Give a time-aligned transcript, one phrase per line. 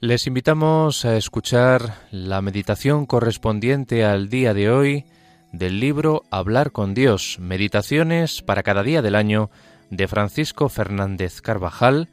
[0.00, 5.06] Les invitamos a escuchar la meditación correspondiente al día de hoy
[5.52, 9.50] del libro Hablar con Dios, Meditaciones para cada día del año
[9.90, 12.10] de Francisco Fernández Carvajal,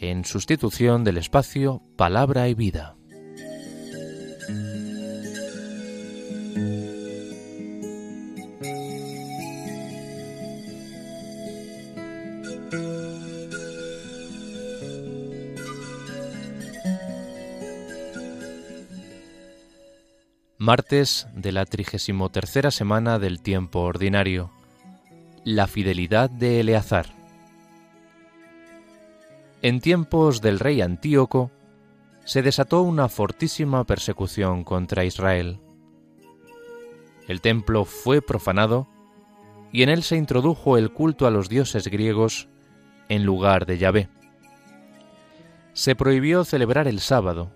[0.00, 2.96] en sustitución del espacio Palabra y Vida.
[20.62, 24.52] Martes de la trigésimo tercera semana del tiempo ordinario.
[25.42, 27.06] La fidelidad de Eleazar.
[29.60, 31.50] En tiempos del rey Antíoco
[32.24, 35.58] se desató una fortísima persecución contra Israel.
[37.26, 38.86] El templo fue profanado
[39.72, 42.46] y en él se introdujo el culto a los dioses griegos
[43.08, 44.08] en lugar de Yahvé.
[45.72, 47.50] Se prohibió celebrar el sábado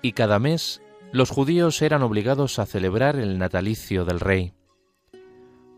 [0.00, 0.80] y cada mes
[1.12, 4.54] los judíos eran obligados a celebrar el natalicio del rey,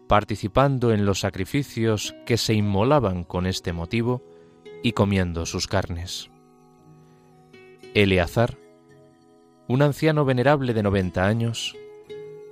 [0.07, 4.23] participando en los sacrificios que se inmolaban con este motivo
[4.83, 6.31] y comiendo sus carnes.
[7.95, 8.59] Eleazar,
[9.67, 11.77] un anciano venerable de noventa años,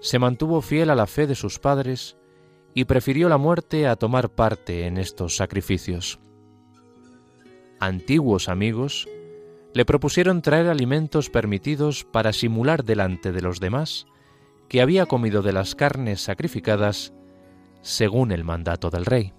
[0.01, 2.17] se mantuvo fiel a la fe de sus padres
[2.75, 6.19] y prefirió la muerte a tomar parte en estos sacrificios.
[7.79, 9.07] Antiguos amigos
[9.75, 14.07] le propusieron traer alimentos permitidos para simular delante de los demás
[14.69, 17.13] que había comido de las carnes sacrificadas
[17.81, 19.33] según el mandato del rey.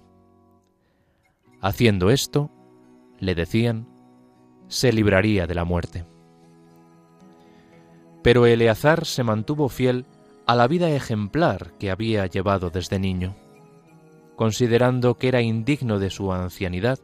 [1.60, 2.50] Haciendo esto,
[3.18, 3.88] le decían,
[4.68, 6.04] se libraría de la muerte.
[8.22, 10.06] Pero Eleazar se mantuvo fiel
[10.46, 13.34] a la vida ejemplar que había llevado desde niño,
[14.36, 16.98] considerando que era indigno de su ancianidad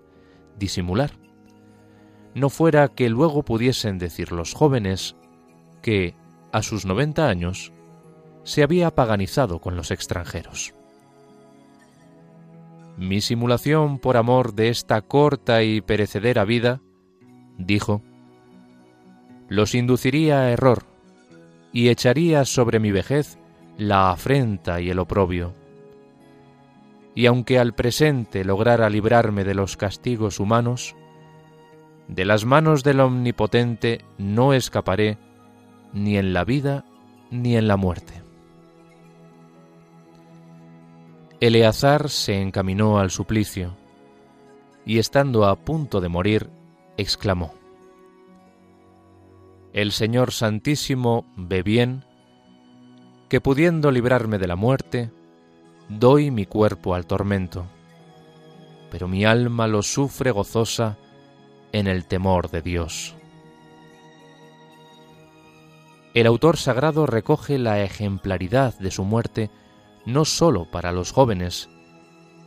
[0.59, 1.13] disimular
[2.35, 5.17] no fuera que luego pudiesen decir los jóvenes
[5.83, 6.15] que,
[6.53, 7.73] a sus noventa años,
[8.45, 10.75] se había paganizado con los extranjeros.
[12.97, 16.81] Mi simulación por amor de esta corta y perecedera vida,
[17.57, 18.03] dijo,
[19.49, 20.85] los induciría a error
[21.73, 23.39] y echaría sobre mi vejez
[23.79, 25.55] la afrenta y el oprobio.
[27.15, 30.95] Y aunque al presente lograra librarme de los castigos humanos,
[32.11, 35.17] de las manos del Omnipotente no escaparé
[35.93, 36.85] ni en la vida
[37.31, 38.21] ni en la muerte.
[41.39, 43.77] Eleazar se encaminó al suplicio
[44.85, 46.51] y estando a punto de morir,
[46.97, 47.55] exclamó,
[49.73, 52.05] El Señor Santísimo ve bien
[53.29, 55.13] que pudiendo librarme de la muerte,
[55.89, 57.67] doy mi cuerpo al tormento,
[58.91, 60.99] pero mi alma lo sufre gozosa
[61.73, 63.15] en el temor de Dios.
[66.13, 69.51] El autor sagrado recoge la ejemplaridad de su muerte
[70.05, 71.69] no sólo para los jóvenes,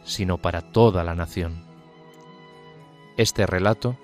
[0.03, 1.63] sino para toda la nación.
[3.15, 3.97] Este relato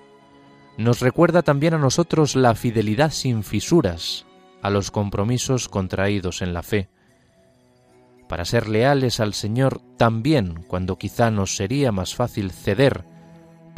[0.78, 4.24] nos recuerda también a nosotros la fidelidad sin fisuras
[4.62, 6.88] a los compromisos contraídos en la fe,
[8.28, 13.04] para ser leales al Señor también cuando quizá nos sería más fácil ceder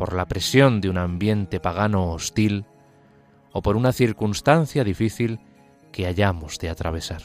[0.03, 2.65] por la presión de un ambiente pagano hostil
[3.53, 5.39] o por una circunstancia difícil
[5.93, 7.23] que hayamos de atravesar.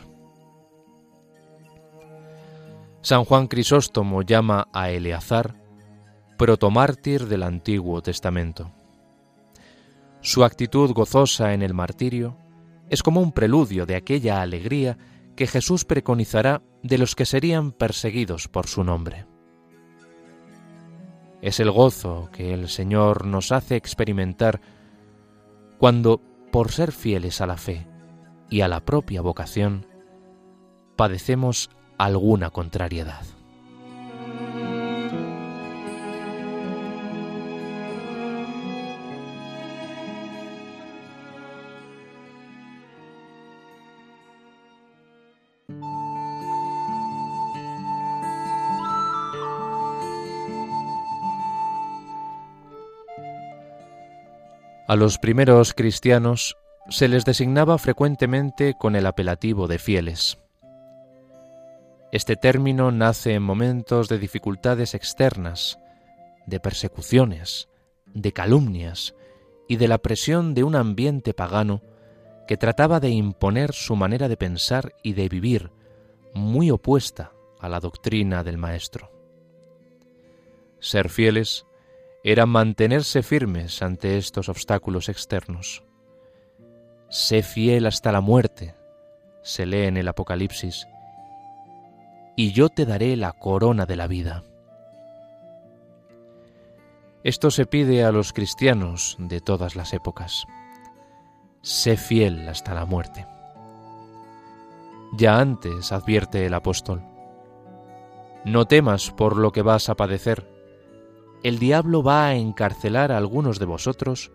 [3.02, 5.56] San Juan Crisóstomo llama a Eleazar
[6.38, 8.72] protomártir del Antiguo Testamento.
[10.22, 12.38] Su actitud gozosa en el martirio
[12.92, 15.00] es como un preludio de aquella alegría
[15.36, 19.26] que Jesús preconizará de los que serían perseguidos por su nombre
[21.42, 24.62] es el gozo que el Señor nos hace experimentar
[25.78, 27.88] cuando, por ser fieles a la fe
[28.50, 29.86] y a la propia vocación,
[30.96, 33.37] padecemos alguna contrariedad.
[54.88, 56.56] A los primeros cristianos
[56.90, 60.38] se les designaba frecuentemente con el apelativo de fieles.
[62.14, 65.78] Este término nace en momentos de dificultades externas,
[66.46, 67.68] de persecuciones,
[68.06, 69.14] de calumnias
[69.68, 71.82] y de la presión de un ambiente pagano
[72.48, 75.70] que trataba de imponer su manera de pensar y de vivir,
[76.34, 79.12] muy opuesta a la doctrina del Maestro.
[80.80, 81.67] Ser fieles
[82.30, 85.86] era mantenerse firmes ante estos obstáculos externos.
[87.08, 88.76] sé fiel hasta la muerte,
[89.44, 90.90] se lee en el Apocalipsis,
[92.36, 94.44] y yo te daré la corona de la vida.
[97.24, 100.44] Esto se pide a los cristianos de todas las épocas.
[101.62, 103.26] Sé fiel hasta la muerte.
[105.14, 107.02] Ya antes advierte el apóstol,
[108.44, 110.57] no temas por lo que vas a padecer.
[111.44, 114.32] El diablo va a encarcelar a algunos de vosotros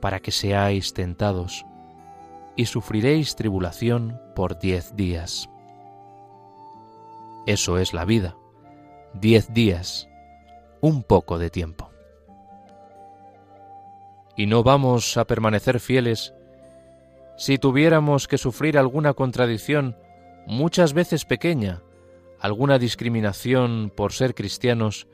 [0.00, 1.66] para que seáis tentados,
[2.56, 5.48] y sufriréis tribulación por diez días.
[7.46, 8.36] Eso es la vida,
[9.14, 10.08] diez días,
[10.80, 11.90] un poco de tiempo.
[14.36, 16.34] Y no vamos a permanecer fieles
[17.36, 19.96] si tuviéramos que sufrir alguna contradicción,
[20.46, 21.82] muchas veces pequeña,
[22.40, 25.06] alguna discriminación por ser cristianos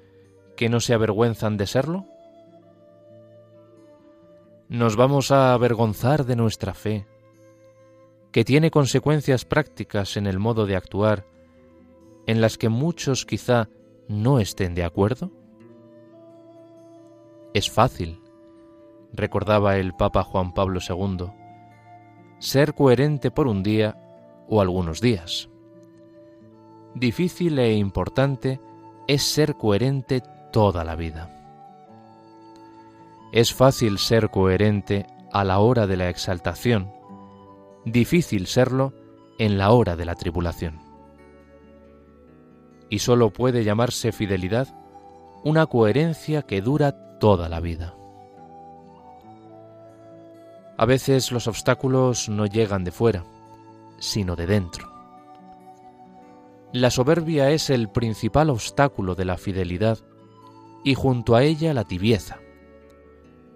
[0.57, 2.07] que no se avergüenzan de serlo?
[4.69, 7.07] ¿Nos vamos a avergonzar de nuestra fe,
[8.33, 11.27] que tiene consecuencias prácticas en el modo de actuar,
[12.27, 13.69] en las que muchos quizá
[14.09, 15.31] no estén de acuerdo?
[17.53, 18.21] Es fácil,
[19.13, 21.27] recordaba el Papa Juan Pablo II,
[22.39, 23.97] ser coherente por un día
[24.49, 25.49] o algunos días
[26.95, 28.61] difícil e importante
[29.07, 30.23] es ser coherente
[30.55, 31.29] toda la vida.
[33.33, 36.93] Es fácil ser coherente a la hora de la exaltación,
[37.85, 38.93] difícil serlo
[39.41, 40.79] en la hora de la tribulación.
[42.89, 44.69] Y sólo puede llamarse fidelidad
[45.43, 47.97] una coherencia que dura toda la vida.
[50.79, 53.25] A veces los obstáculos no llegan de fuera,
[53.99, 54.89] sino de dentro.
[56.71, 59.99] La soberbia es el principal obstáculo de la fidelidad
[60.85, 62.39] y junto a ella la tibieza,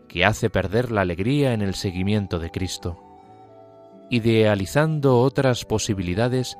[0.08, 2.98] que hace perder la alegría en el seguimiento de Cristo,
[4.10, 6.56] idealizando otras posibilidades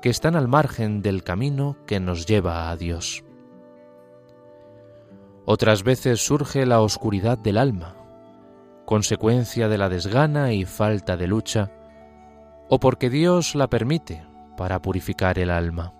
[0.00, 3.24] que están al margen del camino que nos lleva a Dios.
[5.44, 7.96] Otras veces surge la oscuridad del alma,
[8.84, 11.72] consecuencia de la desgana y falta de lucha,
[12.68, 14.24] o porque Dios la permite
[14.56, 15.92] para purificar el alma.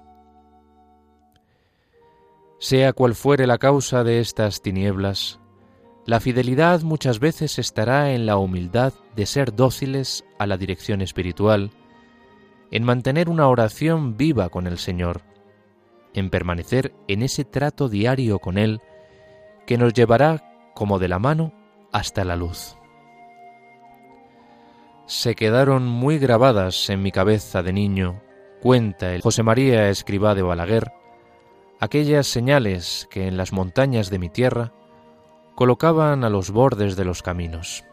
[2.65, 5.39] Sea cual fuere la causa de estas tinieblas,
[6.07, 11.73] la fidelidad muchas veces estará en la humildad de ser dóciles a la dirección espiritual,
[12.71, 15.21] en mantener una oración viva con el Señor,
[16.15, 18.81] en permanecer en ese trato diario con Él
[19.67, 21.53] que nos llevará como de la mano
[21.93, 22.79] hasta la luz.
[25.05, 28.23] Se quedaron muy grabadas en mi cabeza de niño,
[28.63, 31.04] cuenta el José María Escribá de Balaguer,
[31.81, 34.73] aquellas señales que en las montañas de mi tierra
[35.55, 37.85] colocaban a los bordes de los caminos.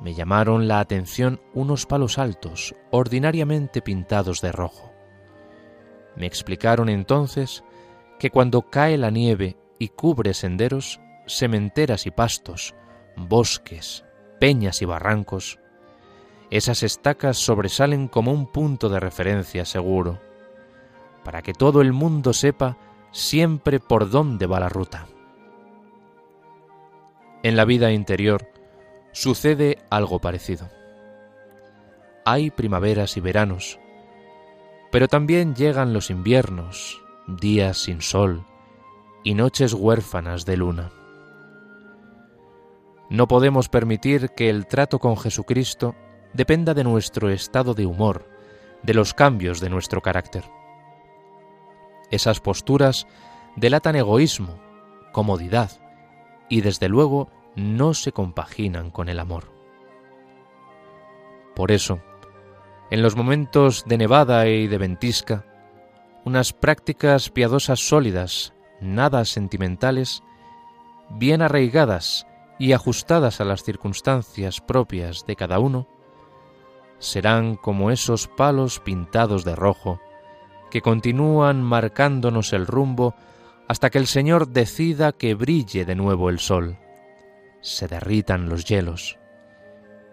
[0.00, 4.92] Me llamaron la atención unos palos altos, ordinariamente pintados de rojo.
[6.16, 7.64] Me explicaron entonces
[8.18, 12.74] que cuando cae la nieve y cubre senderos, sementeras y pastos,
[13.16, 14.04] bosques,
[14.38, 15.58] peñas y barrancos,
[16.50, 20.20] esas estacas sobresalen como un punto de referencia seguro,
[21.26, 22.76] para que todo el mundo sepa
[23.10, 25.08] siempre por dónde va la ruta.
[27.42, 28.48] En la vida interior
[29.10, 30.70] sucede algo parecido.
[32.24, 33.80] Hay primaveras y veranos,
[34.92, 38.46] pero también llegan los inviernos, días sin sol
[39.24, 40.92] y noches huérfanas de luna.
[43.10, 45.96] No podemos permitir que el trato con Jesucristo
[46.34, 48.30] dependa de nuestro estado de humor,
[48.84, 50.44] de los cambios de nuestro carácter.
[52.10, 53.06] Esas posturas
[53.56, 54.58] delatan egoísmo,
[55.12, 55.70] comodidad
[56.48, 59.50] y desde luego no se compaginan con el amor.
[61.54, 62.00] Por eso,
[62.90, 65.44] en los momentos de nevada y de ventisca,
[66.24, 70.22] unas prácticas piadosas sólidas, nada sentimentales,
[71.10, 72.26] bien arraigadas
[72.58, 75.88] y ajustadas a las circunstancias propias de cada uno,
[76.98, 80.00] serán como esos palos pintados de rojo
[80.76, 83.14] que continúan marcándonos el rumbo
[83.66, 86.76] hasta que el Señor decida que brille de nuevo el sol,
[87.62, 89.18] se derritan los hielos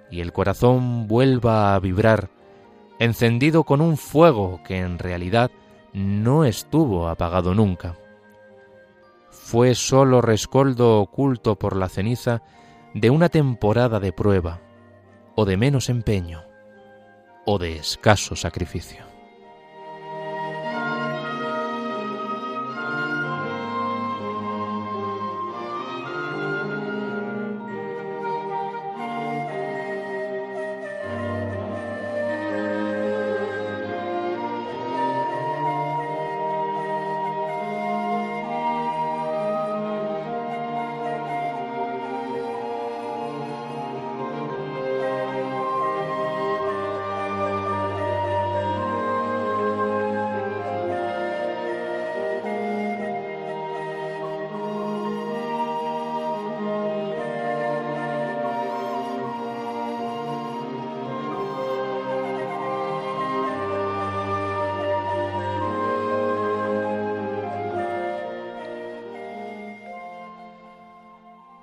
[0.10, 2.29] y el corazón vuelva a vibrar,
[2.98, 5.51] encendido con un fuego que en realidad
[5.91, 7.98] no estuvo apagado nunca
[9.32, 12.41] fue sólo rescoldo oculto por la ceniza
[12.93, 14.62] de una temporada de prueba,
[15.36, 16.46] o de menos empeño,
[17.46, 19.12] o de escaso sacrificio.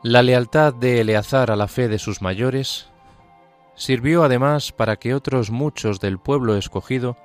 [0.03, 2.89] La lealtad de Eleazar a la fe de sus mayores
[3.75, 7.19] sirvió además para que otros muchos del pueblo escogido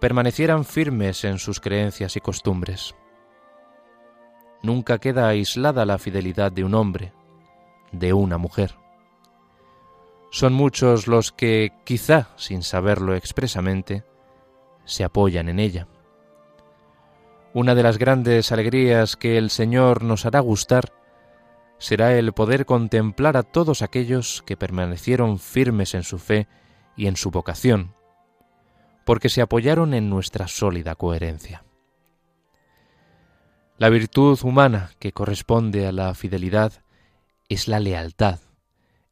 [0.00, 2.94] permanecieran firmes en sus creencias y costumbres.
[4.62, 7.14] Nunca queda aislada la fidelidad de un hombre,
[7.90, 8.74] de una mujer.
[10.30, 14.04] Son muchos los que, quizá sin saberlo expresamente,
[14.84, 15.88] se apoyan en ella.
[17.54, 20.92] Una de las grandes alegrías que el Señor nos hará gustar
[21.78, 26.46] será el poder contemplar a todos aquellos que permanecieron firmes en su fe
[26.96, 27.94] y en su vocación,
[29.04, 31.64] porque se apoyaron en nuestra sólida coherencia.
[33.76, 36.72] La virtud humana que corresponde a la fidelidad
[37.48, 38.38] es la lealtad,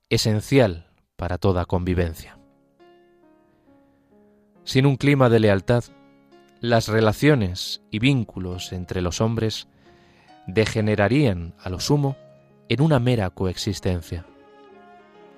[0.08, 2.38] esencial para toda convivencia.
[4.64, 5.84] Sin un clima de lealtad,
[6.60, 9.66] las relaciones y vínculos entre los hombres
[10.46, 12.16] degenerarían a lo sumo
[12.68, 14.24] en una mera coexistencia,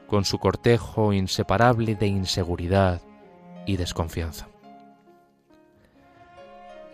[0.07, 3.01] con su cortejo inseparable de inseguridad
[3.67, 4.49] y desconfianza.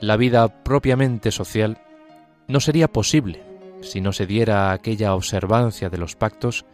[0.01, 1.79] La vida propiamente social
[2.49, 3.43] no sería posible
[3.83, 6.65] si no se diera aquella observancia de los pactos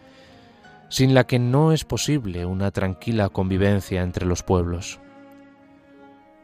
[0.88, 5.00] sin la que no es posible una tranquila convivencia entre los pueblos.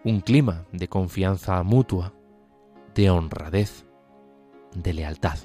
[0.05, 2.13] Un clima de confianza mutua,
[2.95, 3.87] de honradez,
[4.75, 5.39] de lealtad.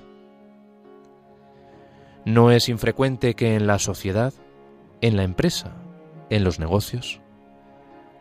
[2.27, 4.33] No es infrecuente que en la sociedad,
[4.99, 5.77] en la empresa,
[6.29, 7.21] en los negocios,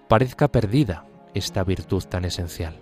[0.07, 2.79] parezca perdida esta virtud tan esencial.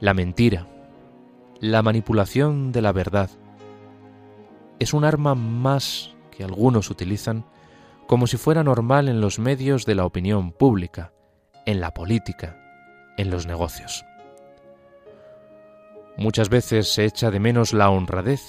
[0.00, 0.66] La mentira,
[1.60, 3.30] la manipulación de la verdad,
[4.80, 7.44] es un arma más que algunos utilizan
[8.08, 11.12] como si fuera normal en los medios de la opinión pública,
[11.66, 12.58] en la política,
[13.16, 14.04] en los negocios.
[16.16, 18.42] Muchas veces se echa de menos la honradez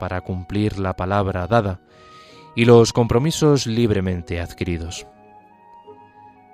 [0.00, 1.78] para cumplir la palabra dada
[2.56, 5.06] y los compromisos libremente adquiridos.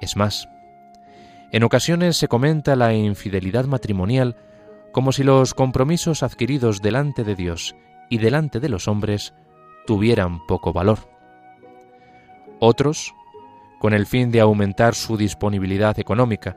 [0.02, 0.50] Es más,
[1.52, 4.36] en ocasiones se comenta la infidelidad matrimonial
[4.92, 7.76] como si los compromisos adquiridos delante de Dios
[8.10, 9.32] y delante de los hombres
[9.86, 11.10] tuvieran poco valor.
[12.60, 13.14] Otros,
[13.78, 16.56] con el fin de aumentar su disponibilidad económica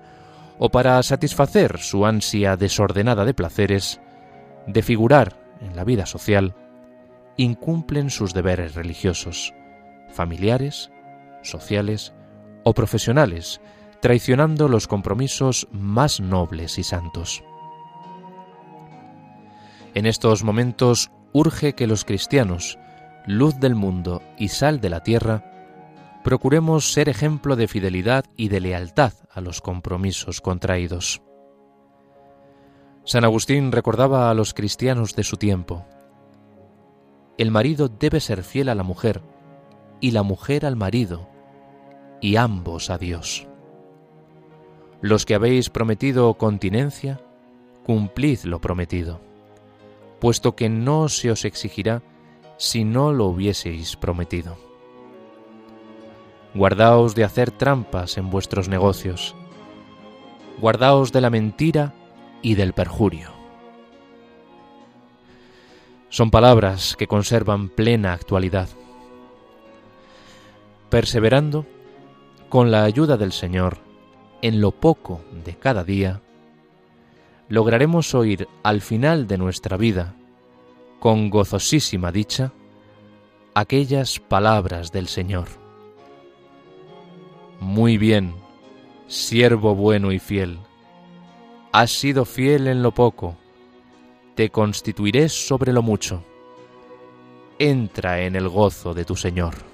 [0.57, 4.01] o para satisfacer su ansia desordenada de placeres,
[4.67, 6.55] de figurar en la vida social,
[7.39, 9.53] incumplen sus deberes religiosos,
[10.09, 10.91] familiares,
[11.41, 12.13] sociales
[12.65, 13.61] o profesionales,
[14.01, 17.41] traicionando los compromisos más nobles y santos.
[19.93, 22.77] En estos momentos urge que los cristianos,
[23.25, 28.59] luz del mundo y sal de la tierra, procuremos ser ejemplo de fidelidad y de
[28.59, 31.21] lealtad a los compromisos contraídos.
[33.05, 35.85] San Agustín recordaba a los cristianos de su tiempo,
[37.39, 39.21] el marido debe ser fiel a la mujer
[40.01, 41.29] y la mujer al marido,
[42.19, 43.47] y ambos a Dios.
[44.99, 47.21] Los que habéis prometido continencia,
[47.85, 49.21] cumplid lo prometido,
[50.19, 52.01] puesto que no se os exigirá
[52.57, 54.57] si no lo hubieseis prometido.
[56.53, 59.33] Guardaos de hacer trampas en vuestros negocios,
[60.59, 61.93] guardaos de la mentira
[62.41, 63.38] y del perjurio.
[66.09, 68.67] Son palabras que conservan plena actualidad.
[70.89, 71.67] Perseverando,
[72.49, 73.77] con la ayuda del Señor,
[74.41, 76.21] en lo poco de cada día,
[77.47, 80.15] lograremos oír al final de nuestra vida,
[80.99, 82.53] con gozosísima dicha,
[83.53, 85.47] aquellas palabras del Señor.
[87.59, 88.33] Muy bien,
[89.07, 90.59] siervo bueno y fiel,
[91.71, 93.37] has sido fiel en lo poco,
[94.39, 96.23] te constituiré sobre lo mucho.
[97.57, 99.68] Entra en el gozo de tu Señor.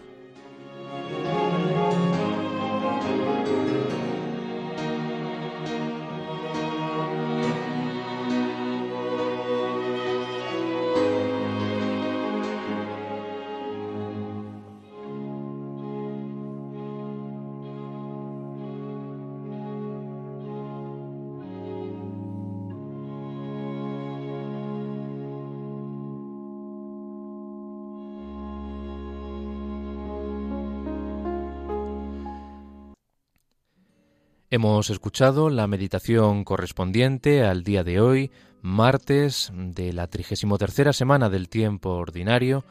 [34.55, 38.31] Hemos escuchado la meditación correspondiente al día de hoy,
[38.61, 42.63] martes de la 33 semana del tiempo ordinario,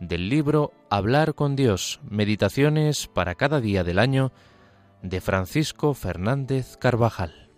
[0.00, 4.32] del libro Hablar con Dios, Meditaciones para cada día del año,
[5.02, 7.50] de Francisco Fernández Carvajal.